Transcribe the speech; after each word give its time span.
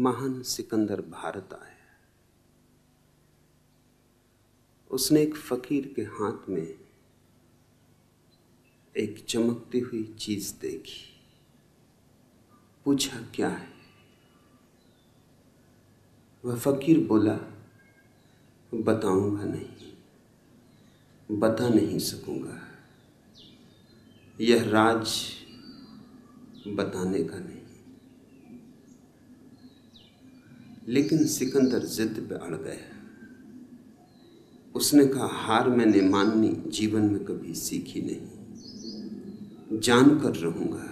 महान 0.00 0.42
सिकंदर 0.42 1.00
भारत 1.00 1.48
आया 1.52 1.70
उसने 4.90 5.22
एक 5.22 5.36
फकीर 5.36 5.92
के 5.96 6.02
हाथ 6.02 6.48
में 6.48 6.78
एक 8.96 9.24
चमकती 9.28 9.80
हुई 9.80 10.16
चीज़ 10.18 10.54
देखी। 10.60 11.20
पूछा, 12.84 13.20
क्या 13.34 13.48
है? 13.48 13.68
वह 16.44 16.56
फकीर 16.56 17.06
बोला, 17.06 17.38
बताऊँगा 18.74 19.44
नहीं, 19.44 19.92
बता 21.38 21.68
नहीं 21.68 21.98
सकूँगा। 21.98 22.62
यह 24.40 24.70
राज 24.70 25.32
बताने 26.68 27.24
का 27.24 27.38
नहीं। 27.38 27.59
लेकिन 30.90 31.26
सिकंदर 31.26 31.78
जिद 31.78 32.26
पे 32.28 32.34
अड़ 32.34 32.54
गया 32.54 32.96
उसने 34.74 35.06
कहा, 35.06 35.26
हार 35.26 35.68
मैंने 35.68 36.00
माननी, 36.00 36.48
जीवन 36.70 37.02
में 37.02 37.24
कभी 37.24 37.54
सीखी 37.54 38.00
नहीं। 38.02 39.80
जान 39.80 40.18
कर 40.18 40.34
रहूँगा। 40.36 40.86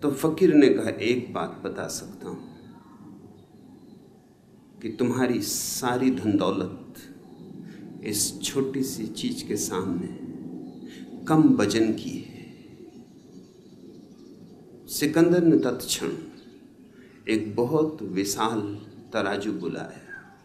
तो 0.00 0.10
फकीर 0.10 0.54
ने 0.54 0.68
कहा, 0.68 0.90
एक 0.90 1.32
बात 1.32 1.60
बता 1.64 1.88
सकता 1.88 2.28
हूँ 2.28 2.42
कि 4.82 4.88
तुम्हारी 4.88 5.40
सारी 5.42 6.10
धन 6.10 6.36
दौलत 6.36 6.94
इस 8.04 8.42
छोटी 8.42 8.82
सी 8.82 9.06
चीज़ 9.06 9.44
के 9.46 9.56
सामने 9.56 10.08
कम 11.26 11.42
वज़न 11.54 11.92
की 11.92 12.10
है। 12.10 12.46
सिकंदर 14.88 15.44
ने 15.44 15.58
तत्क्षण 15.58 16.08
एक 17.28 17.56
बहुत 17.56 18.02
विशाल 18.02 18.86
तराजू 19.12 19.52
बुलाया। 19.52 20.38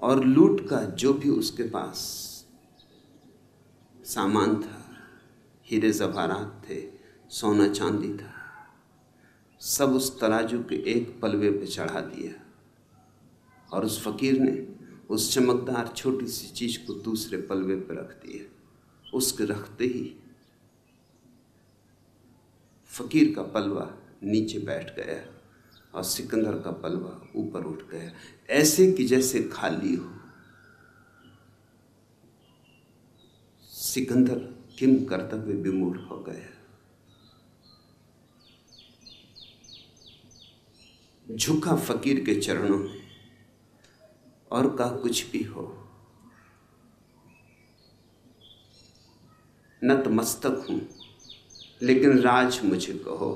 और 0.00 0.24
लूट 0.24 0.68
का 0.68 0.80
जो 0.80 1.14
भी 1.14 1.28
उसके 1.28 1.62
पास 1.62 1.96
सामान 4.04 4.62
था, 4.62 4.96
हीरे 5.66 5.92
जवारात 5.92 6.62
थे, 6.70 6.88
सोना 7.28 7.68
चांदी 7.68 8.14
था, 8.14 8.32
सब 9.60 9.92
उस 9.92 10.20
तराजू 10.20 10.62
के 10.62 10.90
एक 10.90 11.20
पलवे 11.20 11.50
पर 11.50 11.66
चढ़ा 11.66 12.00
दिया। 12.00 12.46
और 13.72 13.84
उस 13.84 14.04
फकीर 14.04 14.40
ने 14.40 14.76
उस 15.10 15.34
चमकदार 15.34 15.88
छोटी 15.88 16.26
सी 16.26 16.48
चीज़ 16.48 16.86
को 16.86 16.94
दूसरे 16.94 17.38
पलवे 17.38 17.76
पर 17.76 17.94
रख 17.94 18.26
दिया। 18.26 18.52
उसके 19.14 19.44
रखते 19.44 19.84
ही 19.84 20.16
फकीर 22.86 23.34
का 23.34 23.42
पलवा 23.42 23.98
नीचे 24.22 24.58
बैठ 24.58 24.96
गया 24.96 25.20
और 25.94 26.04
सिकंदर 26.04 26.52
का 26.52 26.70
पलवा 26.72 27.28
ऊपर 27.36 27.64
उठ 27.64 27.82
गया। 27.90 28.12
ऐसे 28.50 28.92
कि 28.92 29.04
जैसे 29.04 29.42
खाली 29.42 29.94
हो। 29.94 30.12
सिकंदर 33.62 34.38
किम 34.78 35.04
कर्तव्य 35.04 35.54
विमूढ़ 35.54 35.98
हो 35.98 36.18
गया। 36.18 36.48
झुका 41.26 41.76
फकीर 41.76 42.24
के 42.24 42.34
चरणों 42.40 42.78
में 42.78 43.00
और 44.50 44.76
का 44.76 44.86
कुछ 44.96 45.30
भी 45.30 45.42
हो। 45.42 45.78
नतमस्तक 49.82 50.66
हूँ, 50.70 50.80
लेकिन 51.82 52.18
राज 52.18 52.60
मुझे 52.64 52.92
कहो। 52.98 53.32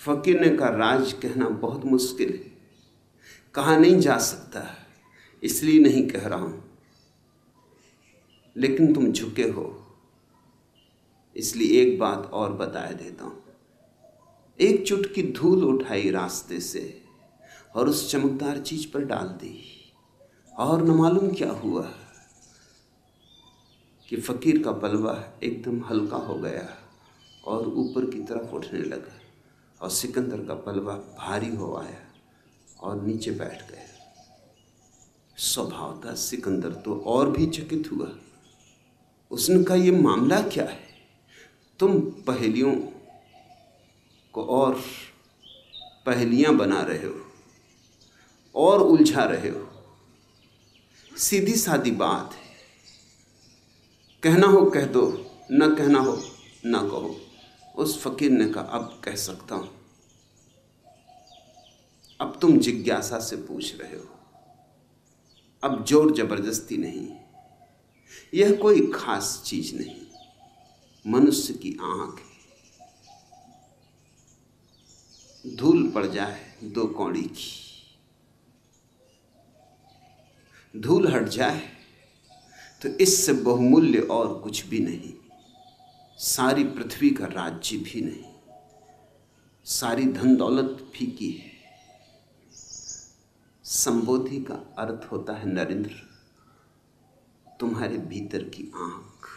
फकीर 0.00 0.40
ने 0.40 0.48
कहा, 0.48 0.68
राज 0.68 1.12
कहना 1.12 1.48
बहुत 1.48 1.84
मुश्किल 1.84 2.28
है। 2.28 2.52
कहा 3.54 3.76
नहीं 3.76 3.98
जा 4.00 4.16
सकता, 4.18 4.62
इसलिए 5.42 5.78
नहीं 5.80 6.06
कह 6.08 6.26
रहा 6.28 6.38
हूँ। 6.38 6.62
लेकिन 8.56 8.92
तुम 8.94 9.10
झुके 9.12 9.48
हो, 9.48 9.66
इसलिए 11.36 11.80
एक 11.82 11.98
बात 11.98 12.30
और 12.32 12.52
बताया 12.52 12.92
देता 12.92 13.24
हूँ। 13.24 13.42
एक 14.58 14.86
चुटकी 14.86 15.22
धूल 15.32 15.64
उठाई 15.64 16.10
रास्ते 16.10 16.60
से 16.60 16.82
और 17.74 17.88
उस 17.88 18.10
चमकदार 18.10 18.58
चीज़ 18.60 18.86
पर 18.92 19.04
डाल 19.04 19.28
दी। 19.40 19.58
और 20.52 20.82
न 20.82 20.90
मालूम 20.90 21.30
क्या 21.30 21.50
हुआ 21.54 21.82
कि 24.08 24.16
फकीर 24.18 24.62
का 24.62 24.72
पलवा 24.72 25.18
एकदम 25.42 25.82
हल्का 25.84 26.16
हो 26.18 26.34
गया 26.34 26.68
और 27.44 27.68
ऊपर 27.68 28.10
की 28.10 28.18
तरफ़ 28.24 28.54
उठने 28.54 28.80
लगा। 28.80 29.20
और 29.84 29.90
सिकंदर 29.90 30.36
का 30.36 30.54
पलवा 30.54 30.94
भारी 30.94 31.56
हो 31.56 31.76
आया 31.76 32.00
और 32.80 33.02
नीचे 33.02 33.30
बैठ 33.30 33.70
गया। 33.70 33.80
स्वभाव 35.36 36.00
था 36.04 36.14
सिकंदर 36.14 36.72
तो 36.72 37.00
और 37.00 37.30
भी 37.30 37.46
चकित 37.46 37.90
हुआ। 37.92 38.08
उसने 39.30 39.64
कहा 39.64 39.76
यह 39.76 40.00
मामला 40.02 40.40
क्या 40.42 40.64
है? 40.64 40.80
तुम 41.78 42.00
पहेलियों 42.00 42.72
को 44.34 44.44
और 44.44 44.80
पहेलियाँ 46.06 46.54
बना 46.54 46.80
रहे 46.82 47.06
हो, 47.06 47.20
और 48.54 48.82
उलझा 48.82 49.24
रहे 49.24 49.48
हो। 49.48 49.68
सीधी 51.18 51.54
सादी 51.54 51.90
बात 51.90 52.34
है। 52.34 52.50
कहना 54.22 54.46
हो 54.46 54.64
कह 54.66 54.86
दो, 54.86 55.06
न 55.52 55.74
कहना 55.74 55.98
हो, 55.98 56.16
न 56.66 56.88
कहो। 56.90 57.20
उस 57.74 58.02
फकीर 58.02 58.30
ने 58.30 58.46
कहा, 58.46 58.62
अब 58.62 59.00
कह 59.04 59.16
सकता 59.16 59.54
हूँ। 59.54 59.70
अब 62.20 62.38
तुम 62.40 62.58
जिज्ञासा 62.58 63.18
से 63.18 63.36
पूछ 63.36 63.80
रहे 63.80 63.96
हो। 63.96 64.08
अब 65.64 65.84
ज़ोर 65.84 66.12
ज़बरदस्ती 66.16 66.76
नहीं। 66.76 67.08
यह 68.34 68.56
कोई 68.56 68.86
खास 68.94 69.42
चीज़ 69.46 69.74
नहीं। 69.74 70.00
मनुष्य 71.06 71.54
की 71.54 71.76
आँख 71.82 72.20
है। 72.20 72.34
धूल 75.56 75.90
पड़ 75.90 76.06
जाए 76.06 76.40
दो 76.64 76.86
कौड़ी 76.86 77.22
की। 77.22 77.60
धूल 80.74 81.12
हट 81.12 81.28
जाए 81.28 81.60
तो 82.82 82.88
इससे 82.88 83.32
बहुमूल्य 83.32 83.98
और 84.00 84.40
कुछ 84.40 84.66
भी 84.66 84.78
नहीं। 84.78 85.12
सारी 86.18 86.64
पृथ्वी 86.66 87.10
का 87.10 87.26
राज्य 87.26 87.76
भी 87.78 88.00
नहीं, 88.00 88.32
सारी 89.66 90.04
धन 90.12 90.36
दौलत 90.36 90.86
फीकी 90.94 91.30
है। 91.32 91.52
संबोधि 93.64 94.40
का 94.42 94.54
अर्थ 94.78 95.06
होता 95.12 95.32
है, 95.32 95.46
नरेंद्र, 95.46 95.90
तुम्हारे 97.60 97.98
भीतर 97.98 98.42
की 98.48 98.70
आँख। 98.76 99.28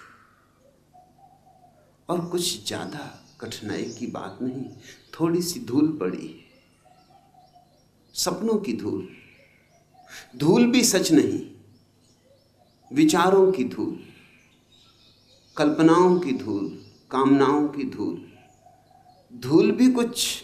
और 2.10 2.26
कुछ 2.28 2.66
ज़्यादा 2.68 3.14
कठिनाई 3.42 3.84
की 3.94 4.08
बात 4.10 4.38
नहीं 4.42 4.66
थोड़ी 5.14 5.42
सी 5.42 5.60
धूल 5.66 5.98
पड़ी 6.00 6.36
सपनों 8.16 8.58
की 8.58 8.74
धूल 8.74 9.08
धूल 10.38 10.66
भी 10.72 10.84
सच 10.86 11.12
नहीं, 11.12 11.40
विचारों 12.92 13.52
की 13.52 13.64
धूल। 13.66 13.98
कल्पनाओं 15.58 16.20
की 16.20 16.32
धूल, 16.32 16.66
कामनाओं 17.12 17.68
की 17.68 17.84
धूल। 17.84 18.32
धूल 19.34 19.72
भी 19.72 19.92
कुछ 19.92 20.44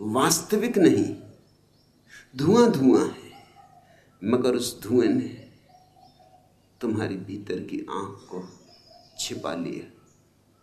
वास्तविक 0.00 0.78
नहीं 0.78 1.14
धुआँ 2.36 2.70
धुआँ 2.70 3.04
है, 3.04 3.32
मगर 4.24 4.54
उस 4.54 4.82
धुएँ 4.82 5.08
ने 5.08 5.48
तुम्हारी 6.80 7.16
भीतर 7.16 7.60
की 7.60 7.86
आँख 7.90 8.28
को 8.30 8.44
छिपा 9.18 9.54
लिया। 9.54 9.90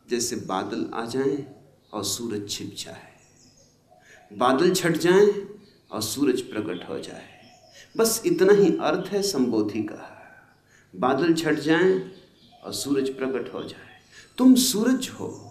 जैसे 0.10 0.36
बादल 0.36 0.90
आ 0.94 1.06
जाएँ 1.06 1.46
और 1.94 2.04
सूरज 2.04 2.50
छिप 2.50 2.74
जाए। 2.78 3.12
बादल 4.38 4.74
छट 4.74 4.98
जाएँ 4.98 5.48
और 5.92 6.02
सूरज 6.02 6.42
प्रकट 6.42 6.90
हो 6.90 7.00
जाए। 7.00 7.30
बस 7.98 8.22
इतना 8.26 8.54
ही 8.54 8.78
अर्थ 8.82 9.14
है 9.14 9.22
संबोधि 9.22 9.84
का। 9.84 10.08
बादल 10.96 11.34
छट 11.34 11.60
जाएँ 11.60 12.12
और 12.64 12.74
सूरज 12.74 13.10
प्रकट 13.10 13.54
हो 13.54 13.64
जाए। 13.64 13.91
तुम 14.38 14.56
सूरज 14.56 15.10
हो। 15.10 15.48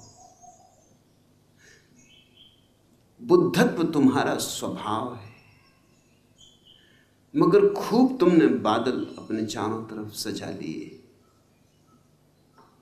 बुद्धत्व 3.22 3.82
तुम्हारा 3.82 4.36
स्वभाव 4.36 5.14
है। 5.14 5.30
मगर 7.36 7.74
खूब 7.74 8.18
तुमने 8.20 8.46
बादल 8.46 9.06
अपने 9.18 9.46
चारों 9.46 9.84
तरफ़ 9.84 10.14
सजा 10.14 10.50
लिए। 10.50 11.04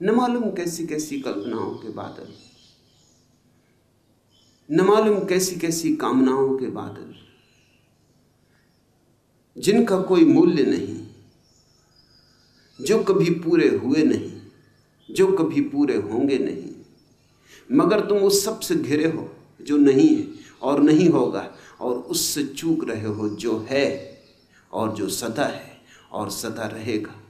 न 0.02 0.10
मालूम 0.10 0.50
कैसी 0.50 0.86
कैसी 0.86 1.20
कल्पनाओं 1.20 1.74
के 1.74 1.88
बादल। 1.88 2.34
न 4.70 4.80
मालूम 4.80 5.24
कैसी 5.24 5.56
कैसी 5.56 5.96
कामनाओं 5.96 6.58
के 6.58 6.66
बादल। 6.66 7.14
जिनका 9.60 10.02
कोई 10.02 10.24
मूल्य 10.24 10.62
नहीं। 10.62 11.06
जो 12.80 13.04
कभी 13.04 13.30
पूरे 13.30 13.68
हुए 13.68 14.02
नहीं। 14.02 14.37
जो 15.10 15.32
कभी 15.32 15.60
पूरे 15.60 15.96
होंगे 15.96 16.38
नहीं। 16.38 16.74
मगर 17.72 18.00
तुम 18.00 18.18
उस 18.18 18.44
सबसे 18.44 18.74
घिरे 18.74 19.08
हो 19.08 19.36
जो 19.62 19.76
नहीं 19.76 20.16
है 20.16 20.26
और 20.62 20.82
नहीं 20.82 21.08
होगा, 21.08 21.54
और 21.80 21.96
उससे 21.96 22.44
चूक 22.44 22.88
रहे 22.88 23.06
हो 23.06 23.28
जो 23.28 23.66
है 23.70 24.22
और 24.72 24.94
जो 24.94 25.08
सदा 25.08 25.44
है 25.44 25.80
और 26.12 26.30
सदा 26.30 26.66
रहेगा। 26.66 27.22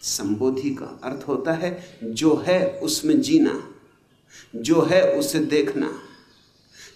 संबोधि 0.00 0.74
का 0.74 1.00
अर्थ 1.04 1.28
होता 1.28 1.52
है, 1.52 1.98
जो 2.04 2.36
है 2.36 2.80
उसमें 2.80 3.20
जीना, 3.20 3.72
जो 4.56 4.82
है 4.82 5.18
उसे 5.18 5.38
देखना, 5.38 5.98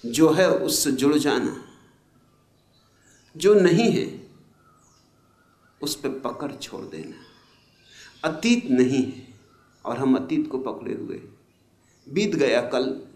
जो 0.06 0.30
है 0.30 0.50
उससे 0.50 0.92
जुड़ 0.92 1.16
जाना। 1.16 1.64
जो 3.36 3.54
नहीं 3.54 3.90
है, 3.92 4.28
उस 5.82 5.94
पर 5.94 6.08
पकड़ 6.08 6.52
छोड़ 6.52 6.84
देना। 6.84 7.14
अतीत 8.28 8.70
नहीं 8.70 9.02
है 9.02 9.31
और 9.84 9.99
हम 9.99 10.17
अतीत 10.17 10.50
को 10.50 10.58
पकड़े 10.58 10.94
हुए 10.94 11.20
बीत 12.06 12.34
गया 12.34 12.61
कल, 12.61 13.06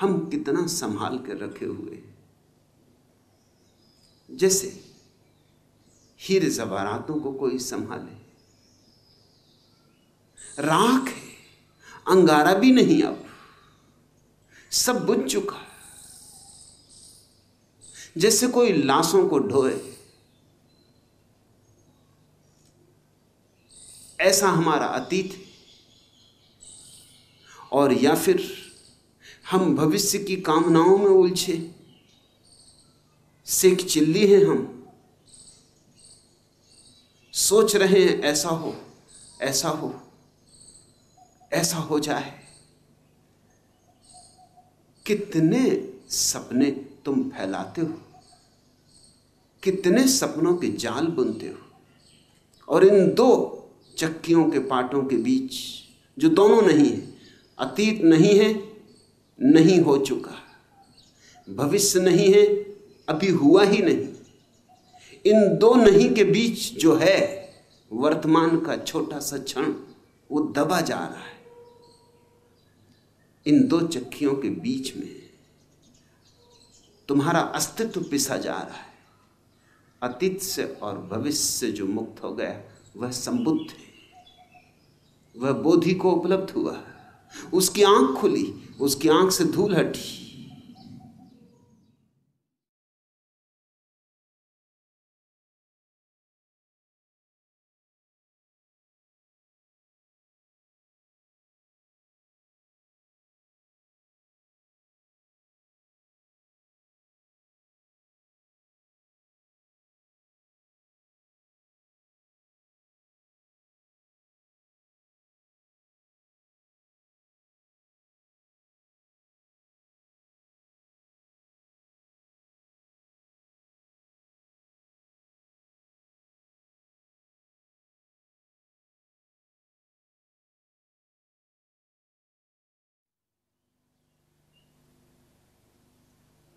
हम 0.00 0.28
कितना 0.30 0.66
संभाल 0.66 1.18
कर 1.18 1.36
रखे 1.38 1.66
हुए 1.66 2.02
जैसे 4.30 4.68
हीरे 6.20 6.50
जवारातों 6.50 7.20
को 7.20 7.32
कोई 7.32 7.58
संभाले। 7.58 8.26
राख 10.62 11.08
है, 11.08 11.32
अंगारा 12.08 12.54
भी 12.54 12.70
नहीं 12.72 13.02
अब। 13.02 13.24
सब 14.72 15.04
बुझ 15.06 15.18
चुका 15.32 15.62
जैसे 18.18 18.48
कोई 18.48 18.72
लाशों 18.72 19.28
को 19.28 19.38
ढोए। 19.38 19.80
ऐसा 24.20 24.48
हमारा 24.48 24.86
अतीत 24.86 25.32
है। 25.32 25.45
और 27.86 27.92
या 27.92 28.14
फिर 28.14 28.40
हम 29.50 29.74
भविष्य 29.76 30.18
की 30.18 30.36
कामनाओं 30.36 30.96
में 30.98 31.06
उलझे। 31.06 31.74
सिख 33.46 33.84
चिल्ली 33.84 34.26
हैं 34.26 34.42
हम। 34.44 34.88
सोच 37.34 37.76
रहे 37.76 38.04
हैं, 38.04 38.20
ऐसा 38.22 38.48
हो 38.48 38.74
ऐसा 39.42 39.68
हो 39.68 39.94
ऐसा 41.52 41.76
हो 41.76 42.00
जाए। 42.00 42.40
कितने 45.06 45.62
सपने 46.10 46.70
तुम 47.04 47.22
फैलाते 47.30 47.80
हो, 47.80 47.94
कितने 49.62 50.08
सपनों 50.08 50.56
के 50.56 50.68
जाल 50.76 51.06
बुनते 51.06 51.46
हो, 51.46 51.58
और 52.68 52.84
इन 52.84 53.14
दो 53.14 53.30
चक्कियों 53.98 54.50
के 54.50 54.58
पाटों 54.58 55.02
के 55.02 55.16
बीच 55.16 55.54
जो 56.18 56.28
दोनों 56.28 56.62
नहीं 56.62 56.90
है 56.90 57.15
अतीत 57.58 58.02
नहीं 58.02 58.38
है, 58.38 58.72
नहीं 59.40 59.80
हो 59.80 59.98
चुका। 59.98 60.34
भविष्य 61.54 62.00
नहीं 62.00 62.32
है, 62.34 62.46
अभी 63.08 63.28
हुआ 63.28 63.64
ही 63.64 63.82
नहीं। 63.82 64.08
इन 65.26 65.58
दो 65.58 65.74
नहीं 65.74 66.14
के 66.14 66.24
बीच 66.24 66.72
जो 66.72 66.94
है, 66.94 67.50
वर्तमान 67.92 68.60
का 68.60 68.76
छोटा 68.76 69.20
सा 69.20 69.38
क्षण, 69.38 69.74
वो 70.30 70.40
दबा 70.40 70.80
जा 70.80 70.98
रहा 70.98 71.24
है। 71.24 71.36
इन 73.46 73.68
दो 73.68 73.80
चक्कियों 73.80 74.34
के 74.34 74.48
बीच 74.48 74.96
में 74.96 75.22
तुम्हारा 77.08 77.40
अस्तित्व 77.40 78.02
पिसा 78.02 78.36
जा 78.36 78.54
रहा 78.54 78.76
है। 78.76 78.96
अतीत 80.02 80.42
से 80.42 80.64
और 80.64 80.98
भविष्य 80.98 81.44
से 81.44 81.72
जो 81.72 81.86
मुक्त 81.86 82.22
हो 82.22 82.34
गया, 82.34 82.62
वह 82.96 83.10
संबुद्ध 83.10 83.70
है। 83.70 83.86
वह 85.36 85.52
बोधि 85.52 85.94
को 85.94 86.12
उपलब्ध 86.12 86.50
हुआ 86.50 86.76
उसकी 87.52 87.82
आँख 87.82 88.16
खुली 88.16 88.52
उसकी 88.80 89.08
आँख 89.08 89.30
से 89.30 89.44
धूल 89.44 89.74
हटी। 89.76 90.25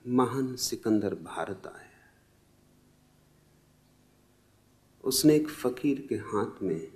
महान 0.10 0.56
सिकंदर 0.56 1.16
भारत 1.16 1.68
आया 1.68 1.90
उसने 5.04 5.36
एक 5.36 5.48
फकीर 5.50 6.06
के 6.10 6.16
हाथ 6.16 6.64
में 6.64 6.92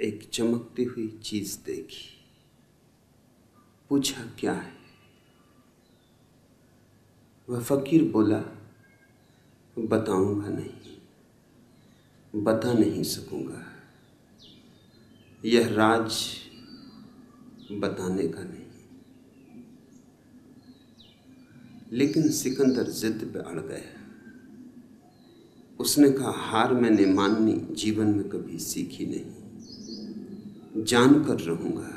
एक 0.00 0.30
चमकती 0.32 0.84
हुई 0.84 1.20
चीज़ 1.24 1.58
देखी। 1.64 2.24
पूछा, 3.88 4.22
क्या 4.38 4.52
है? 4.52 4.72
वह 7.48 7.62
फकीर 7.62 8.12
बोला, 8.12 8.40
बताऊँगा 9.78 10.48
नहीं, 10.48 10.98
बता 12.44 12.72
नहीं 12.72 13.02
सकूँगा। 13.02 13.64
यह 15.44 15.74
राज 15.74 16.36
बताने 17.72 18.28
का 18.28 18.44
नहीं। 18.44 18.59
लेकिन 21.92 22.28
सिकंदर 22.28 22.90
जिद 22.90 23.30
पे 23.34 23.38
अड़ 23.38 23.60
गया 23.60 24.00
उसने 25.80 26.10
कहा, 26.10 26.30
हार 26.30 26.74
मैंने 26.74 27.06
माननी, 27.06 27.74
जीवन 27.74 28.06
में 28.06 28.28
कभी 28.28 28.58
सीखी 28.58 29.06
नहीं। 29.06 30.84
जान 30.84 31.24
कर 31.24 31.40
रहूँगा। 31.40 31.88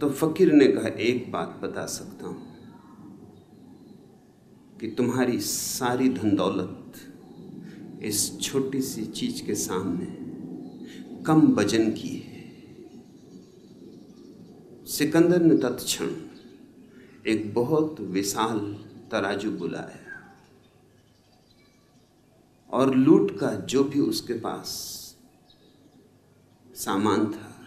तो 0.00 0.10
फकीर 0.10 0.52
ने 0.52 0.66
कहा, 0.66 0.88
एक 0.88 1.32
बात 1.32 1.60
बता 1.62 1.86
सकता 1.86 2.26
हूँ 2.26 2.46
कि 4.80 4.86
तुम्हारी 4.86 5.40
सारी 5.40 6.08
धन 6.08 6.36
दौलत 6.36 6.92
इस 8.02 8.40
छोटी 8.40 8.82
सी 8.82 9.04
चीज़ 9.04 9.46
के 9.46 9.54
सामने 9.54 10.06
कम 11.24 11.40
वज़न 11.40 11.90
की 11.90 12.08
है। 12.08 12.44
सिकंदर 14.86 15.42
ने 15.42 15.56
तत्क्षण 15.56 16.06
एक 17.26 17.54
बहुत 17.54 18.00
विशाल 18.00 18.84
तराजू 19.10 19.50
बुलाया। 19.50 20.34
और 22.70 22.94
लूट 22.94 23.38
का 23.38 23.54
जो 23.54 23.84
भी 23.84 24.00
उसके 24.00 24.34
पास 24.34 24.68
सामान 26.74 27.26
था, 27.26 27.64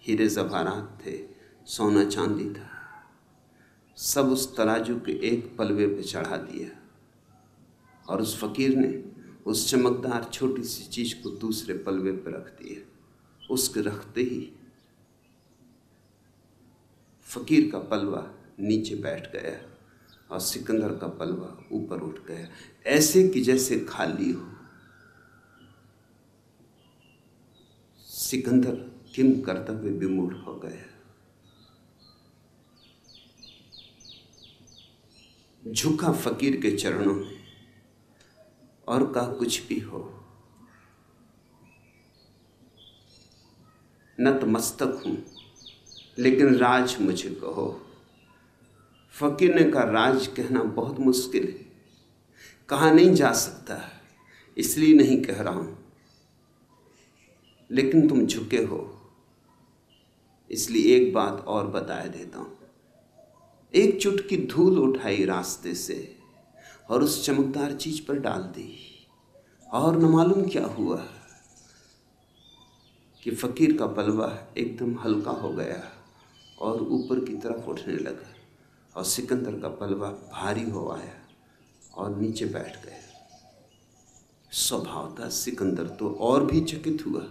हीरे 0.00 0.28
जवारात 0.28 0.98
थे, 1.06 1.28
सोना 1.66 2.04
चांदी 2.04 2.50
था, 2.50 2.70
सब 3.96 4.28
उस 4.28 4.56
तराजू 4.56 4.96
के 4.96 5.28
एक 5.28 5.56
पलवे 5.58 5.86
पे 5.86 6.02
चढ़ा 6.02 6.36
दिया। 6.36 6.80
और 8.08 8.22
उस 8.22 8.40
फकीर 8.40 8.76
ने 8.76 9.12
उस 9.46 9.70
चमकदार 9.70 10.24
छोटी 10.24 10.64
सी 10.64 10.84
चीज़ 10.84 11.22
को 11.22 11.30
दूसरे 11.30 11.74
पलवे 11.74 12.12
पर 12.12 12.30
रख 12.30 12.62
दिया। 12.62 12.90
उसके 13.50 13.80
रखते 13.80 14.22
ही 14.22 14.52
फकीर 17.22 17.70
का 17.70 17.78
पलवा 17.78 18.34
नीचे 18.58 18.94
बैठ 18.94 19.32
गया 19.32 19.58
और 20.30 20.40
सिकंदर 20.40 20.96
का 20.96 21.06
पलवा 21.08 21.66
ऊपर 21.72 22.00
उठ 22.00 22.18
गया। 22.26 22.48
ऐसे 22.86 23.28
कि 23.28 23.40
जैसे 23.40 23.78
खाली 23.80 24.30
हो। 24.32 24.48
सिकंदर 28.00 28.74
किम 29.14 29.40
कर्तव्य 29.40 29.90
विमूढ़ 29.90 30.34
हो 30.34 30.54
गया। 30.54 30.92
झुका 35.62 36.12
फकीर 36.12 36.60
के 36.60 36.70
चरणों 36.76 37.14
में 37.14 37.36
और 38.88 39.12
का 39.12 39.26
कुछ 39.32 39.66
भी 39.68 39.78
हो। 39.80 40.00
नतमस्तक 44.18 45.02
हूँ, 45.06 45.16
लेकिन 46.18 46.56
राज 46.56 46.96
मुझे 47.00 47.30
कहो। 47.34 47.80
फकीर 49.14 49.54
ने 49.54 49.64
कहा, 49.64 49.82
राज 49.82 50.26
कहना 50.26 50.62
बहुत 50.62 50.98
मुश्किल 51.00 51.42
है। 51.44 51.64
कहा 52.68 52.90
नहीं 52.90 53.14
जा 53.14 53.32
सकता, 53.32 53.80
इसलिए 54.56 54.94
नहीं 54.94 55.20
कह 55.22 55.42
रहा 55.42 55.54
हूँ। 55.54 55.78
लेकिन 57.70 58.08
तुम 58.08 58.26
झुके 58.26 58.62
हो, 58.62 58.80
इसलिए 60.50 60.96
एक 60.96 61.12
बात 61.14 61.44
और 61.46 61.66
बताया 61.66 62.06
देता 62.08 62.38
हूँ। 62.38 62.52
एक 63.74 64.00
चुटकी 64.02 64.36
धूल 64.46 64.78
उठाई 64.78 65.24
रास्ते 65.24 65.74
से 65.74 65.96
और 66.88 67.02
उस 67.02 67.24
चमकदार 67.26 67.72
चीज़ 67.74 68.02
पर 68.08 68.18
डाल 68.18 68.42
दी। 68.56 68.70
और 69.68 69.96
न 69.98 70.04
मालूम 70.06 70.48
क्या 70.48 70.66
हुआ 70.66 70.96
कि 73.22 73.30
फकीर 73.32 73.76
का 73.76 73.86
पलवा 73.88 74.32
एकदम 74.58 74.98
हल्का 74.98 75.30
हो 75.32 75.52
गया 75.52 75.82
और 76.58 76.82
ऊपर 76.82 77.24
की 77.24 77.34
तरफ़ 77.38 77.68
उठने 77.70 77.94
लगा। 77.94 78.33
और 78.96 79.04
सिकंदर 79.04 79.60
का 79.60 79.68
पलवा 79.68 80.08
भारी 80.08 80.70
हो 80.70 80.88
आया 80.90 81.14
और 81.94 82.16
नीचे 82.16 82.44
बैठ 82.46 82.84
गया। 82.84 83.00
स्वभाव 84.52 85.16
था 85.20 85.28
सिकंदर 85.28 85.86
तो 85.88 86.10
और 86.20 86.44
भी 86.44 86.60
चकित 86.60 87.04
हुआ। 87.06 87.22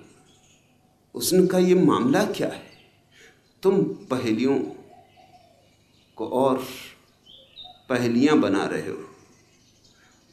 उसने 1.16 1.48
कहा 1.48 1.60
यह 1.60 1.84
मामला 1.86 2.26
क्या 2.26 2.48
है? 2.48 2.72
तुम 3.64 3.84
पहेलियों 3.84 4.60
को 6.18 6.28
और 6.28 6.64
पहेलियाँ 7.90 8.38
बना 8.38 8.66
रहे 8.66 8.90
हो, 8.90 8.98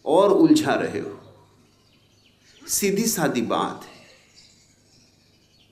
और 0.05 0.33
उलझा 0.33 0.75
रहे 0.75 1.01
हो। 1.01 1.19
सीधी 2.63 3.07
सादी 3.07 3.43
बात 3.43 3.85
है। 3.85 4.01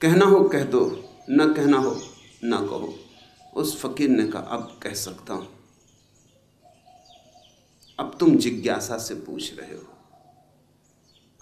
कहना 0.00 0.26
हो 0.26 0.42
कह 0.44 0.64
दो, 0.64 0.84
न 1.30 1.52
कहना 1.54 1.78
हो, 1.78 1.94
न 2.44 2.66
कहो। 2.66 2.94
उस 3.58 3.80
फकीर 3.80 4.08
ने 4.08 4.26
कहा, 4.26 4.42
अब 4.42 4.80
कह 4.82 4.94
सकता 4.94 5.34
हूँ। 5.34 5.48
अब 8.00 8.16
तुम 8.20 8.36
जिज्ञासा 8.36 8.98
से 8.98 9.14
पूछ 9.14 9.58
रहे 9.58 9.76
हो। 9.76 9.86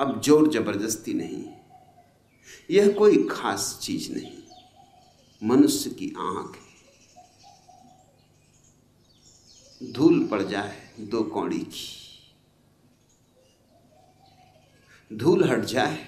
अब 0.01 0.21
ज़ोर 0.23 0.49
ज़बरदस्ती 0.53 1.15
नहीं। 1.15 1.45
यह 2.71 2.93
कोई 2.93 3.29
खास 3.31 3.79
चीज़ 3.83 4.13
नहीं। 4.13 4.37
मनुष्य 5.43 5.91
की 5.91 6.13
आँख 6.19 6.57
है। 6.57 6.67
धूल 9.93 10.27
पड़ 10.27 10.43
जाए, 10.43 10.95
दो 11.01 11.23
कौड़ी 11.23 11.59
की। 11.59 11.93
धूल 15.13 15.45
हट 15.51 15.65
जाए 15.65 16.05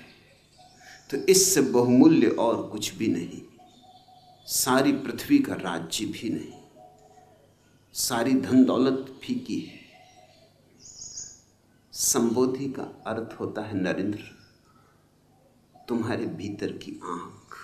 तो 1.10 1.16
इससे 1.16 1.60
बहुमूल्य 1.60 2.28
और 2.28 2.68
कुछ 2.68 2.94
भी 2.94 3.08
नहीं। 3.08 3.42
सारी 4.48 4.92
पृथ्वी 4.94 5.38
का 5.38 5.54
राज्य 5.54 6.04
भी 6.06 6.28
नहीं, 6.30 6.52
सारी 7.94 8.34
धन 8.36 8.64
दौलत 8.64 9.14
फीकी 9.22 9.58
है। 9.60 9.76
संबोधि 11.92 12.68
का 12.70 12.82
अर्थ 13.06 13.36
होता 13.40 13.62
है, 13.62 13.76
नरेंद्र, 13.76 14.20
तुम्हारे 15.88 16.26
भीतर 16.26 16.72
की 16.74 16.98
आँख। 17.04 17.56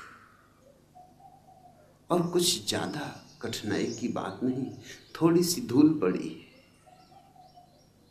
और 2.10 2.26
कुछ 2.28 2.66
ज़्यादा 2.68 3.10
कठिनाई 3.42 3.86
की 3.92 4.08
बात 4.10 4.40
नहीं 4.42 4.70
थोड़ी 5.14 5.42
सी 5.44 5.60
धूल 5.66 5.98
पड़ी 6.00 6.36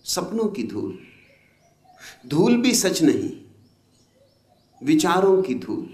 सपनों 0.05 0.47
की 0.47 0.63
धूल 0.67 0.97
धूल 2.27 2.61
भी 2.61 2.73
सच 2.75 3.01
नहीं, 3.01 3.31
विचारों 4.81 5.41
की 5.43 5.55
धूल। 5.55 5.89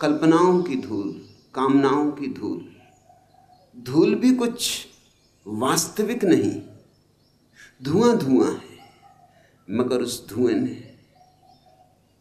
कल्पनाओं 0.00 0.62
की 0.62 0.76
धूल, 0.76 1.26
कामनाओं 1.54 2.10
की 2.10 2.26
धूल। 2.28 2.64
धूल 3.76 4.14
भी 4.14 4.34
कुछ 4.34 4.86
वास्तविक 5.46 6.24
नहीं 6.24 6.60
धुआँ 7.82 8.16
धुआँ 8.16 8.50
है, 8.50 8.78
मगर 9.70 10.02
उस 10.02 10.28
धुएँ 10.28 10.54
ने 10.54 10.74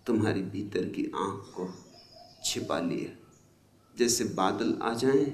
तुम्हारी 0.05 0.41
भीतर 0.41 0.85
की 0.85 1.11
आँख 1.15 1.51
को 1.55 1.69
छिपा 2.45 2.79
लिया। 2.79 3.11
जैसे 3.99 4.23
बादल 4.23 4.77
आ 4.81 4.93
जाएँ 4.93 5.25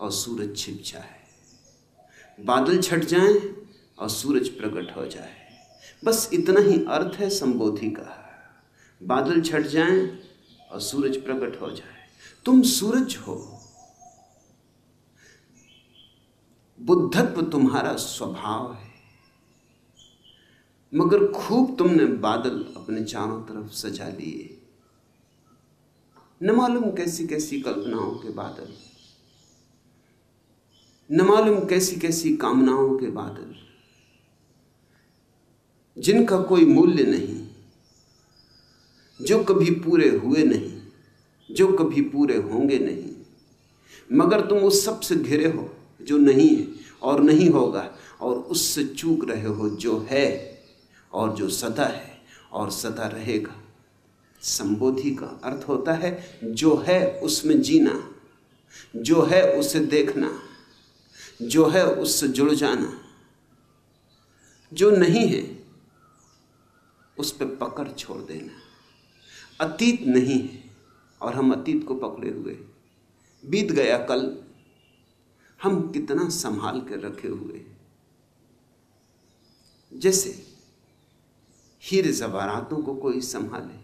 और 0.00 0.10
सूरज 0.10 0.56
छिप 0.56 0.82
जाए। 0.84 2.44
बादल 2.44 2.80
छट 2.82 3.04
जाएँ 3.04 3.40
और 3.98 4.08
सूरज 4.08 4.48
प्रकट 4.48 4.96
हो 4.96 5.06
जाए। 5.06 5.32
बस 6.04 6.30
इतना 6.32 6.60
ही 6.60 6.84
अर्थ 6.84 7.16
है 7.16 7.30
संबोधि 7.30 7.90
का। 7.90 8.20
बादल 9.00 9.40
छट 9.40 9.66
जाएँ 9.66 10.23
और 10.74 10.80
सूरज 10.80 11.24
प्रकट 11.24 11.60
हो 11.60 11.70
जाए। 11.70 12.08
तुम 12.44 12.62
सूरज 12.62 13.16
हो। 13.16 13.60
बुद्धत्व 16.80 17.42
तुम्हारा 17.42 17.96
स्वभाव 17.96 18.74
है। 18.74 18.94
मगर 20.94 21.32
खूब 21.32 21.76
तुमने 21.76 22.04
बादल 22.04 22.74
अपने 22.76 23.04
चारों 23.04 23.42
तरफ़ 23.42 23.72
सजा 23.72 24.08
लिए। 24.08 24.62
न 26.42 26.50
मालूम 26.50 26.90
कैसी 26.90 27.26
कैसी 27.26 27.60
कल्पनाओं 27.60 28.14
के 28.14 28.30
बादल। 28.30 28.74
न 31.16 31.20
मालूम 31.20 31.64
कैसी 31.64 31.96
कैसी 31.96 32.36
कामनाओं 32.36 32.98
के 32.98 33.06
बादल। 33.06 33.54
जिनका 36.02 36.42
कोई 36.42 36.64
मूल्य 36.64 37.04
नहीं। 37.04 37.43
जो 39.26 39.42
कभी 39.44 39.70
पूरे 39.70 40.08
हुए 40.08 40.42
नहीं, 40.42 40.80
जो 41.50 41.66
कभी 41.72 42.00
पूरे 42.00 42.36
होंगे 42.36 42.78
नहीं, 42.78 43.10
मगर 44.12 44.40
तुम 44.40 44.58
उस 44.58 44.84
सबसे 44.84 45.16
घिरे 45.16 45.50
हो 45.50 45.76
जो 46.02 46.18
नहीं 46.18 46.56
है 46.56 46.66
और 47.02 47.20
नहीं 47.20 47.50
होगा, 47.50 47.90
और 48.20 48.36
उससे 48.36 48.84
चूक 48.84 49.28
रहे 49.30 49.48
हो 49.48 49.68
जो 49.68 50.06
है 50.10 50.28
और 51.12 51.34
जो 51.36 51.48
सदा 51.48 51.84
है 51.84 52.22
और 52.52 52.70
सदा 52.70 53.06
रहेगा। 53.06 53.54
संबोधि 54.42 55.14
का 55.14 55.26
अर्थ 55.44 55.68
होता 55.68 55.92
है, 55.92 56.40
जो 56.44 56.76
है 56.76 57.20
उसमें 57.20 57.60
जीना, 57.62 58.14
जो 58.96 59.22
है 59.22 59.58
उसे 59.58 59.80
देखना, 59.80 60.38
जो 61.42 61.68
है 61.68 61.86
उससे 61.86 62.28
जुड़ 62.28 62.52
जाना। 62.52 63.00
जो 64.72 64.90
नहीं 64.90 65.26
है, 65.28 65.64
उस 67.18 67.32
पर 67.32 67.46
पकड़ 67.46 67.88
छोड़ 67.88 68.20
देना। 68.22 68.63
अतीत 69.60 70.02
नहीं 70.02 70.40
है 70.48 70.62
और 71.20 71.34
हम 71.34 71.52
अतीत 71.52 71.86
को 71.86 71.94
पकड़े 71.94 72.30
हुए 72.30 72.54
बीत 73.44 73.72
गया 73.72 73.98
कल, 73.98 74.44
हम 75.62 75.90
कितना 75.92 76.28
संभाल 76.28 76.80
कर 76.80 77.00
रखे 77.00 77.28
हुए 77.28 77.64
जैसे 79.92 80.30
हीरे 81.82 82.12
जवारातों 82.12 82.82
को 82.82 82.94
कोई 82.94 83.20
संभाले। 83.20 83.82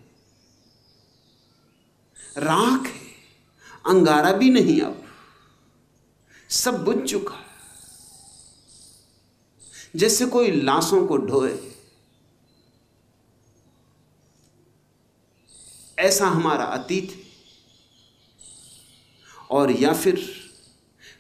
राख 2.41 2.87
है, 2.87 3.11
अंगारा 3.87 4.33
भी 4.33 4.51
नहीं 4.51 4.81
अब। 4.81 5.03
सब 6.51 6.85
बुझ 6.85 6.97
चुका 6.99 7.39
जैसे 9.97 10.27
कोई 10.27 10.51
लाशों 10.51 11.07
को 11.07 11.17
ढोए 11.17 11.70
ऐसा 16.01 16.27
हमारा 16.27 16.65
अतीत 16.65 17.11
है 17.11 17.31
और 19.51 19.71
या 19.71 19.93
फिर 19.93 20.31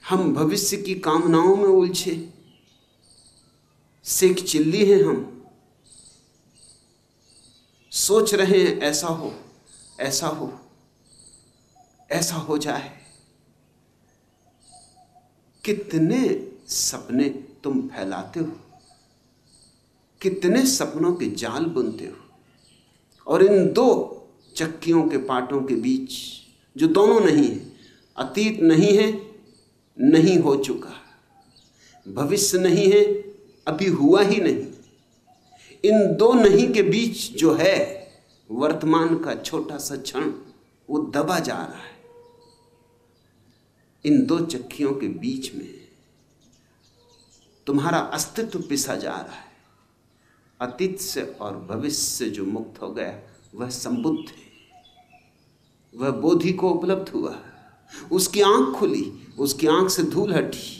हम 0.08 0.34
भविष्य 0.34 0.76
की 0.76 0.94
कामनाओं 0.94 1.56
में 1.56 1.64
उलझे। 1.64 2.34
सिख 4.04 4.44
चिल्ली 4.44 4.92
हैं 4.92 5.02
हम। 5.02 5.44
सोच 7.90 8.34
रहे 8.34 8.64
हैं, 8.64 8.80
ऐसा 8.80 9.08
हो 9.08 9.34
ऐसा 10.00 10.26
हो 10.26 10.60
ऐसा 12.10 12.34
हो 12.34 12.58
जाए। 12.58 13.00
कितने 15.64 16.52
सपने 16.68 17.28
तुम 17.64 17.88
फैलाते 17.88 18.40
हो। 18.40 18.56
कितने 20.22 20.66
सपनों 20.66 21.12
के 21.12 21.26
जाल 21.30 21.64
बुनते 21.64 22.06
हो। 22.06 22.16
और 23.26 23.42
इन 23.42 23.72
दो 23.72 24.16
चक्कियों 24.56 25.08
के 25.08 25.16
पाटों 25.16 25.62
के 25.62 25.74
बीच, 25.74 26.10
जो 26.76 26.88
दोनों 26.88 27.20
नहीं 27.20 27.48
है, 27.48 27.72
अतीत 28.16 28.60
नहीं 28.60 28.98
है, 28.98 29.30
नहीं 30.00 30.38
हो 30.38 30.56
चुका। 30.56 30.92
भविष्य 32.08 32.58
नहीं 32.58 32.92
है, 32.92 33.04
अभी 33.66 33.86
हुआ 33.86 34.22
ही 34.22 34.40
नहीं। 34.40 34.66
इन 35.84 36.16
दो 36.16 36.32
नहीं 36.32 36.72
के 36.72 36.82
बीच 36.82 37.32
जो 37.32 37.54
है, 37.54 38.00
वर्तमान 38.50 39.18
का 39.18 39.34
छोटा 39.34 39.78
सा 39.78 39.96
क्षण, 39.96 40.32
वो 40.90 40.98
दबा 40.98 41.38
जा 41.38 41.56
रहा 41.56 41.82
है। 41.82 42.00
इन 44.04 44.26
दो 44.26 44.40
चक्कियों 44.40 44.94
के 44.94 45.08
बीच 45.08 45.54
में 45.54 45.88
तुम्हारा 47.66 47.98
अस्तित्व 47.98 48.60
पिसा 48.62 48.96
जा 48.96 49.12
रहा 49.12 49.34
है। 49.34 49.50
अतीत 50.60 51.00
से 51.00 51.22
और 51.22 51.56
भविष्य 51.56 52.02
से 52.02 52.30
जो 52.30 52.44
मुक्त 52.44 52.82
हो 52.82 52.90
गया 52.90 53.29
वह 53.54 53.68
संबुद्ध 53.68 54.18
है। 54.18 54.50
वह 55.96 56.10
बोधि 56.10 56.52
को 56.52 56.70
उपलब्ध 56.70 57.08
हुआ। 57.08 57.38
उसकी 58.12 58.40
आँख 58.40 58.76
खुली, 58.76 59.26
उसकी 59.38 59.66
आँख 59.66 59.90
से 59.90 60.02
धूल 60.02 60.34
हटी। 60.34 60.79